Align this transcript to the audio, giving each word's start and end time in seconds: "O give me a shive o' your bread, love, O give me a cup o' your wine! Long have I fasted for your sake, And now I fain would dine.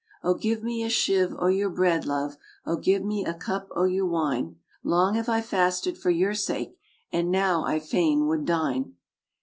"O 0.23 0.33
give 0.33 0.63
me 0.63 0.81
a 0.81 0.89
shive 0.89 1.35
o' 1.37 1.45
your 1.45 1.69
bread, 1.69 2.07
love, 2.07 2.35
O 2.65 2.75
give 2.75 3.03
me 3.03 3.23
a 3.23 3.35
cup 3.35 3.67
o' 3.75 3.83
your 3.83 4.07
wine! 4.07 4.55
Long 4.83 5.13
have 5.13 5.29
I 5.29 5.41
fasted 5.41 5.95
for 5.95 6.09
your 6.09 6.33
sake, 6.33 6.75
And 7.13 7.29
now 7.29 7.63
I 7.63 7.77
fain 7.77 8.25
would 8.25 8.43
dine. 8.43 8.95